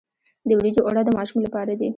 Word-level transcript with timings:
د 0.47 0.49
وریجو 0.57 0.85
اوړه 0.85 1.01
د 1.05 1.09
ماشوم 1.17 1.39
لپاره 1.45 1.71
دي. 1.79 1.89